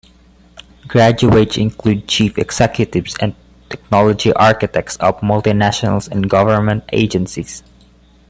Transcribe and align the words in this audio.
Graduates 0.87 1.57
include 1.59 2.07
chief 2.07 2.39
executives 2.39 3.15
and 3.21 3.35
technology 3.69 4.33
architects 4.33 4.97
of 4.97 5.19
multinationals 5.21 6.09
and 6.09 6.27
government 6.27 6.83
agencies. 6.91 7.61